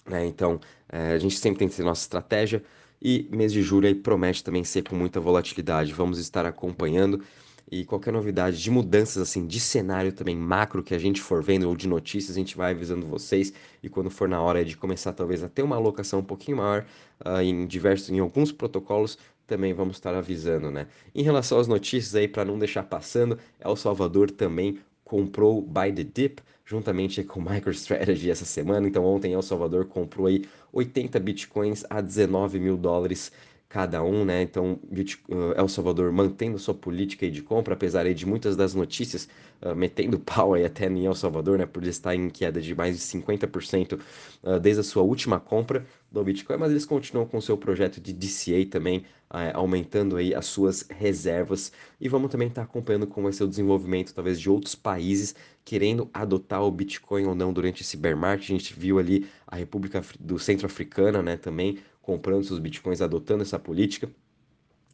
Né? 0.04 0.26
Então, 0.26 0.56
uh, 0.92 1.14
a 1.14 1.18
gente 1.18 1.38
sempre 1.38 1.60
tem 1.60 1.68
que 1.68 1.76
ter 1.76 1.84
nossa 1.84 2.02
estratégia. 2.02 2.60
E 3.00 3.28
mês 3.30 3.52
de 3.52 3.62
julho 3.62 3.86
aí 3.86 3.94
promete 3.94 4.42
também 4.42 4.64
ser 4.64 4.82
com 4.82 4.96
muita 4.96 5.20
volatilidade. 5.20 5.92
Vamos 5.92 6.18
estar 6.18 6.44
acompanhando 6.44 7.22
e 7.70 7.84
qualquer 7.84 8.12
novidade 8.12 8.62
de 8.62 8.70
mudanças 8.70 9.22
assim 9.22 9.46
de 9.46 9.58
cenário 9.58 10.12
também 10.12 10.36
macro 10.36 10.82
que 10.82 10.94
a 10.94 10.98
gente 10.98 11.20
for 11.20 11.42
vendo 11.42 11.68
ou 11.68 11.76
de 11.76 11.88
notícias, 11.88 12.36
a 12.36 12.38
gente 12.38 12.56
vai 12.56 12.72
avisando 12.72 13.06
vocês 13.06 13.52
e 13.82 13.88
quando 13.88 14.10
for 14.10 14.28
na 14.28 14.40
hora 14.40 14.64
de 14.64 14.76
começar 14.76 15.12
talvez 15.12 15.42
a 15.42 15.48
ter 15.48 15.62
uma 15.62 15.76
alocação 15.76 16.20
um 16.20 16.24
pouquinho 16.24 16.58
maior 16.58 16.84
uh, 17.24 17.40
em 17.40 17.66
diversos 17.66 18.10
em 18.10 18.18
alguns 18.18 18.52
protocolos, 18.52 19.18
também 19.46 19.72
vamos 19.72 19.96
estar 19.96 20.14
avisando, 20.14 20.70
né? 20.70 20.86
Em 21.14 21.22
relação 21.22 21.58
às 21.58 21.66
notícias 21.66 22.14
aí 22.14 22.28
para 22.28 22.44
não 22.44 22.58
deixar 22.58 22.84
passando, 22.84 23.38
El 23.60 23.76
Salvador 23.76 24.30
também 24.30 24.78
comprou 25.04 25.60
By 25.60 25.92
the 25.92 26.04
Dip 26.04 26.40
juntamente 26.64 27.22
com 27.22 27.40
MicroStrategy 27.40 28.30
essa 28.30 28.44
semana. 28.44 28.88
Então 28.88 29.04
ontem 29.04 29.34
El 29.34 29.42
Salvador 29.42 29.84
comprou 29.86 30.26
aí 30.26 30.44
80 30.72 31.20
bitcoins 31.20 31.84
a 31.90 32.00
19 32.00 32.58
mil 32.58 32.76
dólares 32.76 33.30
cada 33.72 34.02
um, 34.02 34.22
né? 34.22 34.42
Então, 34.42 34.78
uh, 34.82 35.52
El 35.56 35.66
Salvador 35.66 36.12
mantendo 36.12 36.58
sua 36.58 36.74
política 36.74 37.30
de 37.30 37.40
compra, 37.40 37.72
apesar 37.72 38.04
de 38.12 38.26
muitas 38.26 38.54
das 38.54 38.74
notícias 38.74 39.26
uh, 39.62 39.74
metendo 39.74 40.18
pau 40.20 40.52
aí 40.52 40.62
até 40.62 40.86
em 40.90 41.06
El 41.06 41.14
Salvador, 41.14 41.56
né? 41.56 41.64
Por 41.64 41.82
estar 41.86 42.14
em 42.14 42.28
queda 42.28 42.60
de 42.60 42.74
mais 42.74 42.98
de 42.98 43.02
50% 43.02 43.98
uh, 44.42 44.60
desde 44.60 44.80
a 44.80 44.84
sua 44.84 45.02
última 45.02 45.40
compra 45.40 45.86
do 46.10 46.22
Bitcoin, 46.22 46.58
mas 46.58 46.70
eles 46.70 46.84
continuam 46.84 47.26
com 47.26 47.40
seu 47.40 47.56
projeto 47.56 47.98
de 47.98 48.12
DCA 48.12 48.66
também, 48.70 49.06
aumentando 49.54 50.18
aí 50.18 50.34
as 50.34 50.44
suas 50.44 50.86
reservas. 50.90 51.72
E 51.98 52.06
vamos 52.06 52.30
também 52.30 52.48
estar 52.48 52.60
tá 52.60 52.68
acompanhando 52.68 53.06
como 53.06 53.24
vai 53.24 53.32
ser 53.32 53.44
o 53.44 53.48
desenvolvimento, 53.48 54.12
talvez, 54.12 54.38
de 54.38 54.50
outros 54.50 54.74
países 54.74 55.34
querendo 55.64 56.10
adotar 56.12 56.62
o 56.62 56.70
Bitcoin 56.70 57.24
ou 57.24 57.34
não 57.34 57.50
durante 57.50 57.80
esse 57.80 57.96
bear 57.96 58.14
market. 58.14 58.50
A 58.50 58.52
gente 58.52 58.74
viu 58.78 58.98
ali 58.98 59.26
a 59.46 59.56
República 59.56 60.02
do 60.20 60.38
Centro 60.38 60.66
Africana, 60.66 61.22
né? 61.22 61.38
Também 61.38 61.78
comprando 62.02 62.44
seus 62.44 62.58
bitcoins, 62.58 63.00
adotando 63.00 63.42
essa 63.42 63.58
política. 63.58 64.10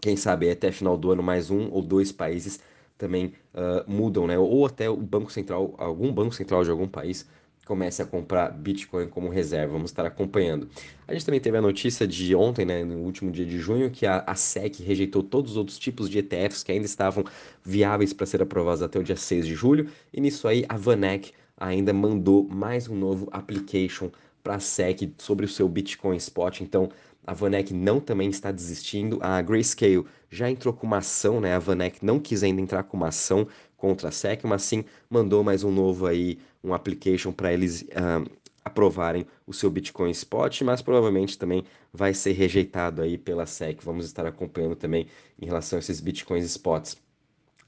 Quem 0.01 0.17
sabe 0.17 0.49
até 0.51 0.71
final 0.71 0.97
do 0.97 1.11
ano 1.11 1.23
mais 1.23 1.51
um 1.51 1.69
ou 1.73 1.83
dois 1.83 2.13
países 2.13 2.61
também 2.97 3.33
uh, 3.55 3.91
mudam, 3.91 4.27
né? 4.27 4.39
Ou 4.39 4.67
até 4.67 4.89
o 4.89 4.97
Banco 4.97 5.33
Central, 5.33 5.75
algum 5.79 6.13
Banco 6.13 6.35
Central 6.35 6.63
de 6.63 6.71
algum 6.71 6.87
país 6.87 7.27
comece 7.69 8.01
a 8.01 8.07
comprar 8.07 8.51
Bitcoin 8.51 9.09
como 9.09 9.29
reserva. 9.29 9.75
Vamos 9.75 9.91
estar 9.91 10.07
acompanhando. 10.07 10.69
A 11.07 11.13
gente 11.13 11.27
também 11.27 11.39
teve 11.41 11.59
a 11.59 11.61
notícia 11.61 12.07
de 12.07 12.35
ontem, 12.35 12.65
né, 12.65 12.83
no 12.83 12.97
último 13.01 13.31
dia 13.31 13.45
de 13.45 13.59
junho, 13.59 13.91
que 13.91 14.07
a, 14.07 14.25
a 14.27 14.35
SEC 14.35 14.83
rejeitou 14.83 15.23
todos 15.23 15.53
os 15.53 15.57
outros 15.59 15.79
tipos 15.79 16.09
de 16.09 16.19
ETFs 16.19 16.65
que 16.65 16.73
ainda 16.73 16.87
estavam 16.87 17.25
viáveis 17.63 18.15
para 18.15 18.25
ser 18.25 18.41
aprovados 18.41 18.83
até 18.83 18.99
o 18.99 19.05
dia 19.05 19.17
6 19.17 19.47
de 19.47 19.55
julho. 19.55 19.91
E 20.13 20.21
nisso 20.21 20.49
aí, 20.49 20.65
a 20.67 20.79
Vanek 20.79 21.33
ainda 21.59 21.93
mandou 21.93 22.49
mais 22.49 22.89
um 22.89 22.97
novo 22.97 23.29
application 23.31 24.11
para 24.49 24.57
a 24.57 24.61
SEC 24.61 25.13
sobre 25.19 25.45
o 25.45 25.49
seu 25.49 25.69
Bitcoin 25.69 26.17
Spot. 26.17 26.63
Então, 26.63 26.89
a 27.27 27.35
Vanek 27.35 27.75
não 27.75 28.01
também 28.01 28.31
está 28.31 28.51
desistindo. 28.51 29.19
A 29.21 29.43
Grayscale 29.43 30.07
já 30.31 30.51
entrou 30.51 30.73
com 30.73 30.87
uma 30.87 30.97
ação, 30.97 31.39
né? 31.39 31.55
A 31.55 31.59
Vanek 31.59 32.03
não 32.03 32.19
quis 32.19 32.43
ainda 32.43 32.63
entrar 32.63 32.83
com 32.85 32.97
uma 32.97 33.09
ação 33.09 33.47
contra 33.77 34.09
a 34.09 34.11
SEC, 34.11 34.45
mas 34.45 34.63
sim 34.63 34.87
mandou 35.11 35.45
mais 35.45 35.65
um 35.65 35.71
novo 35.71 36.07
aí, 36.07 36.39
um 36.65 36.73
application 36.73 37.31
para 37.31 37.53
eles 37.53 37.83
uh, 37.83 38.27
aprovarem 38.65 39.27
o 39.47 39.53
seu 39.53 39.69
Bitcoin 39.69 40.13
Spot, 40.13 40.63
mas 40.63 40.81
provavelmente 40.81 41.37
também 41.37 41.63
vai 41.93 42.15
ser 42.15 42.33
rejeitado 42.33 43.03
aí 43.03 43.19
pela 43.19 43.45
SEC. 43.45 43.85
Vamos 43.85 44.07
estar 44.07 44.25
acompanhando 44.25 44.77
também 44.77 45.09
em 45.39 45.45
relação 45.45 45.77
a 45.77 45.81
esses 45.81 46.01
Bitcoins 46.01 46.47
Spots. 46.47 46.97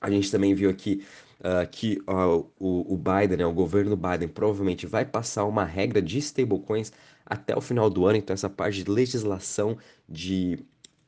A 0.01 0.11
gente 0.11 0.31
também 0.31 0.55
viu 0.55 0.71
aqui 0.71 1.05
uh, 1.41 1.69
que 1.71 1.99
uh, 2.09 2.47
o, 2.59 2.95
o, 2.95 2.97
Biden, 2.97 3.39
né, 3.39 3.47
o 3.47 3.53
governo 3.53 3.97
Biden, 3.97 4.29
provavelmente 4.29 4.87
vai 4.87 5.05
passar 5.05 5.45
uma 5.45 5.65
regra 5.65 6.01
de 6.01 6.19
stablecoins 6.19 6.93
até 7.25 7.57
o 7.57 7.61
final 7.61 7.89
do 7.89 8.07
ano, 8.07 8.19
então 8.19 8.35
essa 8.35 8.51
parte 8.51 8.83
de 8.83 8.91
legislação 8.91 9.79
de 10.09 10.59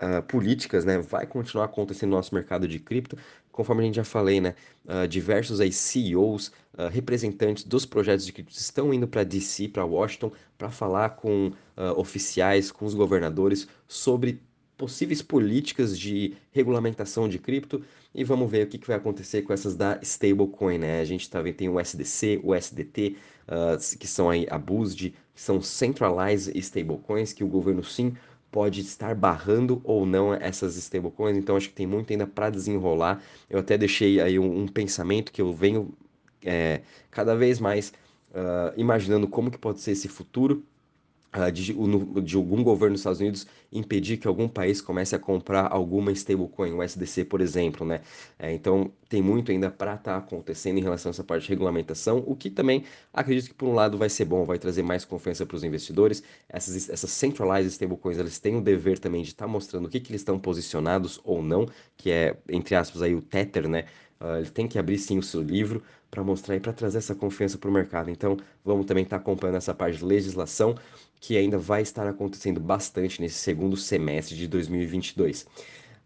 uh, 0.01 0.23
políticas 0.23 0.85
né, 0.85 0.99
vai 0.99 1.27
continuar 1.27 1.67
acontecendo 1.67 2.11
no 2.11 2.17
nosso 2.17 2.35
mercado 2.35 2.67
de 2.67 2.79
cripto, 2.79 3.17
conforme 3.51 3.83
a 3.83 3.87
gente 3.87 3.97
já 3.97 4.05
falei, 4.05 4.41
né, 4.41 4.55
diversos 5.11 5.61
aí 5.61 5.71
CEOs, 5.71 6.51
representantes 6.91 7.65
dos 7.65 7.85
projetos 7.85 8.25
de 8.25 8.33
cripto 8.33 8.57
estão 8.57 8.95
indo 8.95 9.07
para 9.07 9.25
DC, 9.25 9.69
para 9.69 9.85
Washington, 9.85 10.33
para 10.57 10.71
falar 10.71 11.11
com 11.11 11.53
oficiais, 11.95 12.73
com 12.73 12.87
os 12.87 12.95
governadores 12.95 13.69
sobre 13.87 14.41
possíveis 14.77 15.23
políticas 15.23 15.99
de 15.99 16.35
regulamentação 16.51 17.29
de 17.29 17.39
cripto 17.39 17.83
e 18.15 18.25
vamos 18.25 18.51
ver 18.51 18.67
o 18.67 18.69
que, 18.69 18.79
que 18.79 18.87
vai 18.87 18.97
acontecer 18.97 19.43
com 19.43 19.53
essas 19.53 19.77
da 19.77 19.99
stablecoin, 20.03 20.79
né? 20.79 21.01
A 21.01 21.05
gente 21.05 21.31
vendo, 21.31 21.53
tem 21.53 21.69
o 21.69 21.79
SDC, 21.79 22.41
o 22.43 22.55
SDT, 22.55 23.17
uh, 23.49 23.75
ah, 23.75 23.97
que 23.99 24.07
são 24.07 24.29
aí 24.29 24.47
a 24.51 24.59
BUSD, 24.59 25.15
que 25.35 25.41
são 25.41 25.63
centralized 25.63 26.57
stablecoins, 26.59 27.33
que 27.33 27.45
o 27.45 27.49
governo 27.49 27.85
sim 27.85 28.15
pode 28.51 28.83
estar 28.83 29.15
barrando 29.15 29.81
ou 29.83 30.05
não 30.05 30.35
essas 30.35 30.77
stablecoins, 30.77 31.39
então 31.39 31.57
acho 31.57 31.71
que 31.71 31.75
tem 31.75 31.87
muito 31.87 32.13
ainda 32.13 32.27
para 32.27 32.51
desenrolar. 32.51 33.23
Eu 33.49 33.61
até 33.61 33.79
deixei 33.79 34.21
aí 34.21 34.39
um, 34.39 34.63
um 34.63 34.69
pensamento 34.69 35.33
que 35.33 35.41
eu 35.41 35.55
venho 35.55 35.95
é, 36.45 36.83
cada 37.11 37.35
vez 37.35 37.59
mais 37.59 37.95
uh, 38.33 38.73
imaginando 38.77 39.27
como 39.27 39.51
que 39.51 39.59
pode 39.59 39.81
ser 39.81 39.93
esse 39.93 40.09
futuro, 40.09 40.63
de, 41.51 41.75
de, 42.23 42.37
algum 42.37 42.63
governo 42.63 42.93
dos 42.93 43.01
Estados 43.01 43.21
Unidos 43.21 43.47
impedir 43.73 44.19
que 44.19 44.29
algum 44.29 44.47
país 44.47 44.83
comece 44.83 45.17
a 45.17 45.19
comprar 45.19 45.67
alguma 45.73 46.13
stablecoin, 46.13 46.75
o 46.75 46.83
SDC, 46.83 47.25
por 47.25 47.41
exemplo, 47.41 47.87
né? 47.87 48.03
É, 48.39 48.53
então, 48.53 48.93
tem 49.09 49.23
muito 49.23 49.51
ainda 49.51 49.71
para 49.71 49.95
estar 49.95 50.13
tá 50.13 50.17
acontecendo 50.19 50.77
em 50.77 50.83
relação 50.83 51.09
a 51.09 51.13
essa 51.13 51.25
parte 51.25 51.45
de 51.45 51.49
regulamentação, 51.49 52.23
o 52.27 52.37
que 52.37 52.51
também 52.51 52.85
acredito 53.11 53.49
que, 53.49 53.55
por 53.55 53.67
um 53.67 53.73
lado, 53.73 53.97
vai 53.97 54.11
ser 54.11 54.27
bom, 54.27 54.45
vai 54.45 54.59
trazer 54.59 54.83
mais 54.83 55.07
confiança 55.07 55.47
para 55.47 55.57
os 55.57 55.65
investidores. 55.65 56.23
Essas, 56.49 56.91
essas 56.91 57.11
centralized 57.11 57.73
stablecoins, 57.73 58.19
eles 58.19 58.39
têm 58.39 58.57
o 58.57 58.61
dever 58.61 58.99
também 58.99 59.23
de 59.23 59.29
estar 59.29 59.47
tá 59.47 59.51
mostrando 59.51 59.87
o 59.87 59.89
que, 59.89 60.01
que 60.01 60.13
eles 60.13 60.21
estão 60.21 60.39
posicionados 60.39 61.19
ou 61.25 61.43
não, 61.43 61.67
que 61.97 62.11
é, 62.11 62.37
entre 62.51 62.75
aspas, 62.75 63.01
aí 63.01 63.15
o 63.15 63.23
Tether, 63.23 63.69
né? 63.69 63.87
Uh, 64.21 64.37
ele 64.37 64.51
tem 64.51 64.69
que 64.69 64.79
abrir 64.79 64.99
sim 64.99 65.19
o 65.19 65.23
seu 65.23 65.43
livro 65.43 65.83
para 66.09 66.23
mostrar 66.23 66.55
e 66.55 66.61
para 66.61 66.73
trazer 66.73 66.99
essa 66.99 67.15
confiança 67.15 67.57
para 67.59 67.71
o 67.71 67.73
mercado. 67.73 68.11
Então, 68.11 68.37
vamos 68.65 68.85
também 68.87 69.03
estar 69.03 69.17
tá 69.17 69.23
acompanhando 69.23 69.57
essa 69.57 69.75
parte 69.75 69.97
de 69.99 70.05
legislação 70.05 70.77
que 71.23 71.37
ainda 71.37 71.57
vai 71.57 71.83
estar 71.83 72.05
acontecendo 72.05 72.59
bastante 72.59 73.21
nesse 73.21 73.37
segundo 73.37 73.77
semestre 73.77 74.37
de 74.37 74.49
2022. 74.49 75.47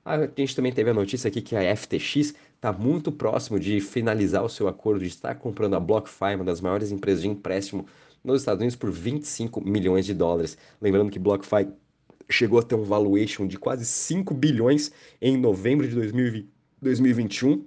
A 0.04 0.28
gente 0.36 0.54
também 0.54 0.70
teve 0.70 0.90
a 0.90 0.94
notícia 0.94 1.28
aqui 1.28 1.40
que 1.40 1.56
a 1.56 1.74
FTX 1.74 2.34
está 2.54 2.70
muito 2.70 3.10
próximo 3.10 3.58
de 3.58 3.80
finalizar 3.80 4.44
o 4.44 4.48
seu 4.50 4.68
acordo 4.68 5.00
de 5.00 5.06
estar 5.06 5.34
comprando 5.36 5.74
a 5.74 5.80
BlockFi, 5.80 6.34
uma 6.34 6.44
das 6.44 6.60
maiores 6.60 6.92
empresas 6.92 7.22
de 7.22 7.28
empréstimo 7.28 7.86
nos 8.22 8.42
Estados 8.42 8.60
Unidos, 8.60 8.76
por 8.76 8.90
25 8.90 9.66
milhões 9.66 10.04
de 10.04 10.12
dólares. 10.12 10.58
Lembrando 10.82 11.10
que 11.10 11.18
BlockFi 11.18 11.66
chegou 12.28 12.58
a 12.58 12.62
ter 12.62 12.74
um 12.74 12.84
valuation 12.84 13.46
de 13.46 13.58
quase 13.58 13.86
5 13.86 14.34
bilhões 14.34 14.92
em 15.18 15.34
novembro 15.38 15.88
de 15.88 15.94
2021 16.82 17.64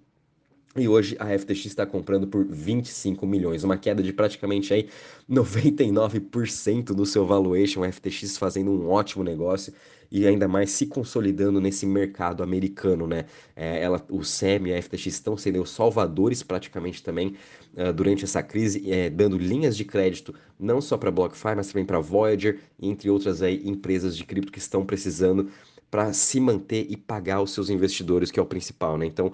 e 0.76 0.88
hoje 0.88 1.16
a 1.20 1.38
FTX 1.38 1.66
está 1.66 1.86
comprando 1.86 2.28
por 2.28 2.46
25 2.46 3.26
milhões, 3.26 3.64
uma 3.64 3.78
queda 3.78 4.04
de 4.04 4.14
praticamente 4.14 4.72
aí 4.72 4.88
99% 5.30 6.94
do 6.94 7.06
seu 7.06 7.26
valuation. 7.26 7.84
A 7.84 7.92
FTX 7.92 8.38
fazendo 8.38 8.70
um 8.72 8.88
ótimo 8.88 9.24
negócio 9.24 9.74
e 10.12 10.28
ainda 10.28 10.48
mais 10.48 10.72
se 10.72 10.86
consolidando 10.86 11.60
nesse 11.60 11.86
mercado 11.86 12.44
americano, 12.44 13.08
né? 13.08 13.26
É, 13.56 13.82
ela, 13.82 14.04
o 14.10 14.24
SEM 14.24 14.68
e 14.68 14.74
a 14.74 14.82
FTX 14.82 15.08
estão 15.08 15.38
sendo 15.38 15.62
os 15.62 15.70
salvadores 15.72 16.44
praticamente 16.44 17.04
também 17.04 17.36
uh, 17.76 17.94
durante 17.94 18.24
essa 18.24 18.42
crise, 18.42 18.92
é, 18.92 19.10
dando 19.10 19.38
linhas 19.38 19.76
de 19.78 19.86
crédito 19.86 20.34
não 20.60 20.82
só 20.82 20.98
para 20.98 21.12
BlockFi, 21.12 21.56
mas 21.56 21.68
também 21.68 21.86
para 21.86 22.00
Voyager, 22.00 22.60
entre 22.82 23.10
outras 23.10 23.42
aí, 23.42 23.62
empresas 23.66 24.16
de 24.16 24.24
cripto 24.24 24.52
que 24.52 24.60
estão 24.60 24.86
precisando 24.86 25.50
para 25.92 26.14
se 26.14 26.40
manter 26.40 26.86
e 26.90 26.96
pagar 26.96 27.42
os 27.42 27.52
seus 27.52 27.70
investidores, 27.70 28.30
que 28.30 28.40
é 28.40 28.44
o 28.44 28.46
principal, 28.46 28.98
né? 28.98 29.06
Então, 29.06 29.32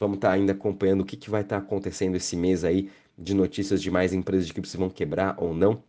Vamos 0.00 0.16
estar 0.16 0.28
tá 0.28 0.34
ainda 0.34 0.52
acompanhando 0.52 1.02
o 1.02 1.04
que, 1.04 1.14
que 1.14 1.28
vai 1.28 1.42
estar 1.42 1.60
tá 1.60 1.62
acontecendo 1.62 2.16
esse 2.16 2.34
mês 2.34 2.64
aí 2.64 2.90
de 3.18 3.34
notícias 3.34 3.82
de 3.82 3.90
mais 3.90 4.14
empresas 4.14 4.46
de 4.46 4.54
cripto 4.54 4.78
vão 4.78 4.88
quebrar 4.88 5.34
ou 5.38 5.52
não, 5.54 5.84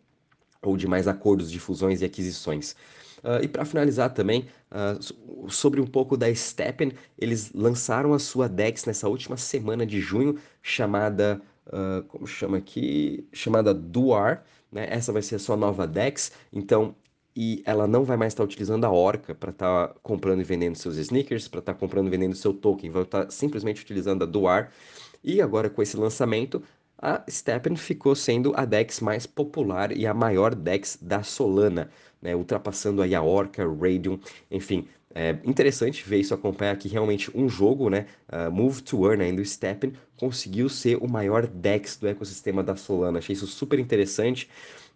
ou 0.60 0.76
de 0.76 0.86
mais 0.86 1.08
acordos 1.08 1.50
de 1.50 1.58
fusões 1.58 2.02
e 2.02 2.04
aquisições. 2.04 2.76
Uh, 3.24 3.42
e 3.42 3.48
para 3.48 3.64
finalizar 3.64 4.12
também, 4.12 4.48
uh, 4.70 5.50
sobre 5.50 5.80
um 5.80 5.86
pouco 5.86 6.14
da 6.14 6.32
Steppen, 6.34 6.92
eles 7.18 7.52
lançaram 7.54 8.12
a 8.12 8.18
sua 8.18 8.48
DEX 8.48 8.84
nessa 8.84 9.08
última 9.08 9.38
semana 9.38 9.86
de 9.86 9.98
junho, 9.98 10.38
chamada, 10.60 11.40
uh, 11.68 12.02
como 12.02 12.26
chama 12.26 12.58
aqui? 12.58 13.26
Chamada 13.32 13.72
Duar, 13.72 14.44
né? 14.70 14.88
Essa 14.90 15.10
vai 15.10 15.22
ser 15.22 15.36
a 15.36 15.38
sua 15.38 15.56
nova 15.56 15.86
DEX, 15.86 16.32
então 16.52 16.94
e 17.34 17.62
ela 17.64 17.86
não 17.86 18.04
vai 18.04 18.16
mais 18.16 18.32
estar 18.32 18.44
utilizando 18.44 18.84
a 18.84 18.90
Orca 18.90 19.34
para 19.34 19.50
estar 19.50 19.88
tá 19.88 19.94
comprando 20.02 20.40
e 20.40 20.44
vendendo 20.44 20.76
seus 20.76 20.96
sneakers, 20.96 21.48
para 21.48 21.60
estar 21.60 21.74
tá 21.74 21.78
comprando 21.78 22.08
e 22.08 22.10
vendendo 22.10 22.34
seu 22.34 22.52
token, 22.52 22.90
vai 22.90 23.02
estar 23.02 23.24
tá 23.24 23.30
simplesmente 23.30 23.82
utilizando 23.82 24.22
a 24.22 24.26
Duar. 24.26 24.70
E 25.24 25.40
agora 25.40 25.70
com 25.70 25.82
esse 25.82 25.96
lançamento, 25.96 26.62
a 26.98 27.22
Steppen 27.28 27.76
ficou 27.76 28.14
sendo 28.14 28.52
a 28.56 28.64
DEX 28.64 29.00
mais 29.00 29.26
popular 29.26 29.96
e 29.96 30.06
a 30.06 30.14
maior 30.14 30.54
DEX 30.54 30.98
da 31.00 31.22
Solana, 31.22 31.90
né? 32.20 32.34
ultrapassando 32.36 33.02
aí 33.02 33.14
a 33.14 33.22
Orca, 33.22 33.66
Radium, 33.66 34.18
enfim. 34.50 34.86
É 35.14 35.38
interessante 35.44 36.02
ver 36.08 36.20
isso 36.20 36.32
acompanhar 36.32 36.76
que 36.76 36.88
realmente 36.88 37.30
um 37.34 37.48
jogo, 37.48 37.90
né, 37.90 38.06
uh, 38.32 38.50
Move 38.50 38.82
to 38.82 39.06
Earn 39.06 39.22
ainda 39.22 39.42
o 39.42 39.44
Steppen, 39.44 39.92
conseguiu 40.16 40.68
ser 40.68 40.96
o 40.96 41.08
maior 41.08 41.46
DEX 41.46 41.96
do 41.96 42.08
ecossistema 42.08 42.62
da 42.62 42.76
Solana. 42.76 43.18
Achei 43.18 43.34
isso 43.34 43.46
super 43.46 43.78
interessante. 43.78 44.48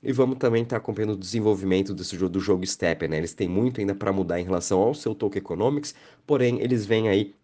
E 0.02 0.12
vamos 0.12 0.38
também 0.38 0.62
estar 0.62 0.76
tá 0.76 0.78
acompanhando 0.78 1.14
o 1.14 1.16
desenvolvimento 1.16 1.94
desse 1.94 2.16
jogo, 2.16 2.32
do 2.32 2.40
jogo 2.40 2.66
Stepper, 2.66 3.08
né? 3.08 3.18
Eles 3.18 3.34
têm 3.34 3.48
muito 3.48 3.80
ainda 3.80 3.94
para 3.94 4.12
mudar 4.12 4.40
em 4.40 4.44
relação 4.44 4.78
ao 4.80 4.94
seu 4.94 5.14
token 5.14 5.40
economics, 5.40 5.94
porém 6.26 6.60
eles 6.60 6.86
vêm 6.86 7.08
aí 7.08 7.34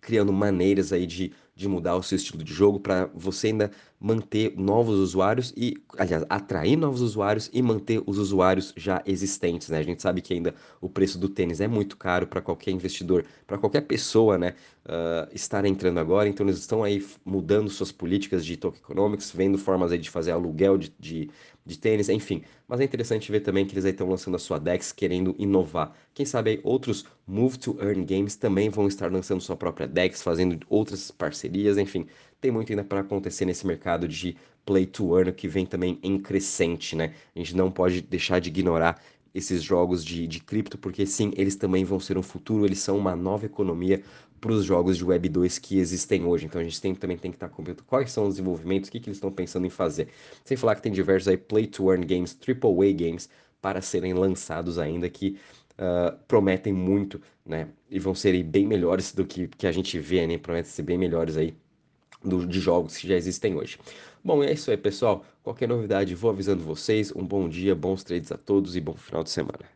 criando 0.00 0.32
maneiras 0.32 0.92
aí 0.92 1.06
de, 1.06 1.32
de 1.54 1.68
mudar 1.68 1.96
o 1.96 2.02
seu 2.02 2.16
estilo 2.16 2.42
de 2.44 2.52
jogo 2.52 2.78
para 2.78 3.10
você 3.14 3.48
ainda 3.48 3.70
manter 4.00 4.54
novos 4.56 4.96
usuários 4.98 5.52
e, 5.56 5.76
aliás, 5.96 6.24
atrair 6.28 6.76
novos 6.76 7.00
usuários 7.00 7.50
e 7.52 7.60
manter 7.60 8.02
os 8.06 8.16
usuários 8.18 8.72
já 8.76 9.02
existentes, 9.04 9.68
né? 9.68 9.78
A 9.78 9.82
gente 9.82 10.00
sabe 10.00 10.20
que 10.20 10.32
ainda 10.32 10.54
o 10.80 10.88
preço 10.88 11.18
do 11.18 11.28
tênis 11.28 11.60
é 11.60 11.66
muito 11.66 11.96
caro 11.96 12.26
para 12.26 12.40
qualquer 12.40 12.70
investidor, 12.70 13.24
para 13.46 13.58
qualquer 13.58 13.82
pessoa, 13.82 14.38
né? 14.38 14.54
Uh, 14.86 15.28
estar 15.34 15.64
entrando 15.64 15.98
agora, 15.98 16.28
então 16.28 16.46
eles 16.46 16.58
estão 16.58 16.82
aí 16.82 17.04
mudando 17.24 17.68
suas 17.68 17.92
políticas 17.92 18.44
de 18.44 18.56
token 18.56 18.80
economics, 18.80 19.30
vendo 19.30 19.58
formas 19.58 19.92
aí 19.92 19.98
de 19.98 20.08
fazer 20.08 20.30
aluguel 20.30 20.78
de, 20.78 20.92
de 20.98 21.30
de 21.68 21.78
tênis, 21.78 22.08
enfim. 22.08 22.42
Mas 22.66 22.80
é 22.80 22.84
interessante 22.84 23.30
ver 23.30 23.40
também 23.40 23.66
que 23.66 23.74
eles 23.74 23.84
aí 23.84 23.90
estão 23.92 24.08
lançando 24.08 24.36
a 24.36 24.38
sua 24.38 24.58
DEX, 24.58 24.90
querendo 24.90 25.34
inovar. 25.38 25.94
Quem 26.14 26.24
sabe 26.24 26.50
aí 26.50 26.60
outros 26.64 27.04
Move 27.26 27.58
to 27.58 27.76
Earn 27.78 28.04
Games 28.06 28.36
também 28.36 28.70
vão 28.70 28.88
estar 28.88 29.12
lançando 29.12 29.42
sua 29.42 29.56
própria 29.56 29.86
DEX, 29.86 30.22
fazendo 30.22 30.58
outras 30.70 31.10
parcerias, 31.10 31.76
enfim. 31.76 32.06
Tem 32.40 32.50
muito 32.50 32.70
ainda 32.70 32.84
para 32.84 33.00
acontecer 33.00 33.44
nesse 33.44 33.66
mercado 33.66 34.06
de 34.06 34.36
Play 34.64 34.86
to 34.86 35.16
Earn, 35.18 35.32
que 35.32 35.48
vem 35.48 35.66
também 35.66 35.98
em 36.02 36.18
crescente, 36.18 36.94
né? 36.94 37.14
A 37.34 37.38
gente 37.38 37.56
não 37.56 37.70
pode 37.70 38.00
deixar 38.00 38.40
de 38.40 38.48
ignorar 38.48 39.02
esses 39.34 39.62
jogos 39.62 40.04
de, 40.04 40.26
de 40.26 40.40
cripto, 40.40 40.78
porque 40.78 41.04
sim, 41.06 41.32
eles 41.36 41.56
também 41.56 41.84
vão 41.84 41.98
ser 41.98 42.16
um 42.16 42.22
futuro, 42.22 42.64
eles 42.64 42.78
são 42.78 42.96
uma 42.96 43.16
nova 43.16 43.46
economia 43.46 44.02
para 44.40 44.52
os 44.52 44.64
jogos 44.64 44.96
de 44.96 45.04
Web 45.04 45.28
2 45.28 45.58
que 45.58 45.78
existem 45.78 46.24
hoje. 46.24 46.46
Então 46.46 46.60
a 46.60 46.64
gente 46.64 46.80
tem, 46.80 46.94
também 46.94 47.18
tem 47.18 47.30
que 47.30 47.36
estar 47.36 47.48
tá 47.48 47.82
quais 47.86 48.12
são 48.12 48.26
os 48.28 48.34
desenvolvimentos, 48.34 48.88
o 48.88 48.92
que, 48.92 49.00
que 49.00 49.08
eles 49.08 49.16
estão 49.16 49.32
pensando 49.32 49.66
em 49.66 49.70
fazer. 49.70 50.08
Sem 50.44 50.56
falar 50.56 50.76
que 50.76 50.82
tem 50.82 50.92
diversos 50.92 51.28
aí 51.28 51.36
play 51.36 51.66
to 51.66 51.90
earn 51.90 52.06
games, 52.06 52.36
AAA 52.46 52.92
games 52.92 53.28
para 53.60 53.80
serem 53.80 54.14
lançados 54.14 54.78
ainda 54.78 55.08
que 55.10 55.38
uh, 55.72 56.16
prometem 56.28 56.72
muito, 56.72 57.20
né? 57.44 57.68
E 57.90 57.98
vão 57.98 58.14
ser 58.14 58.40
bem 58.44 58.66
melhores 58.66 59.12
do 59.12 59.26
que, 59.26 59.48
que 59.48 59.66
a 59.66 59.72
gente 59.72 59.98
vê, 59.98 60.26
né? 60.26 60.38
Prometem 60.38 60.70
ser 60.70 60.82
bem 60.82 60.96
melhores 60.96 61.36
aí 61.36 61.54
do, 62.22 62.46
de 62.46 62.60
jogos 62.60 62.96
que 62.96 63.08
já 63.08 63.14
existem 63.14 63.54
hoje. 63.56 63.78
Bom, 64.24 64.42
é 64.42 64.52
isso 64.52 64.70
aí, 64.70 64.76
pessoal. 64.76 65.24
Qualquer 65.42 65.68
novidade, 65.68 66.14
vou 66.14 66.30
avisando 66.30 66.62
vocês. 66.62 67.12
Um 67.14 67.24
bom 67.24 67.48
dia, 67.48 67.74
bons 67.74 68.02
trades 68.02 68.32
a 68.32 68.36
todos 68.36 68.76
e 68.76 68.80
bom 68.80 68.94
final 68.94 69.22
de 69.22 69.30
semana. 69.30 69.68